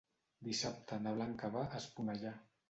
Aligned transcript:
Dissabte 0.47 0.97
na 1.03 1.13
Blanca 1.19 1.51
va 1.59 1.63
a 1.67 1.79
Esponellà. 1.83 2.35